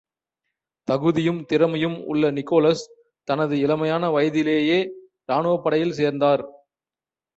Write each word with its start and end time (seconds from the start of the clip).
தகுதியும், 0.87 1.45
திறமையும் 1.45 1.97
உள்ள 2.05 2.31
நிகோலஸ், 2.31 2.83
தனது 3.27 3.55
இளமையான 3.57 4.09
வயதிலேயே 4.11 4.79
ராணுவப் 5.25 5.63
படையில் 5.63 5.93
சேர்ந்தார். 5.93 6.43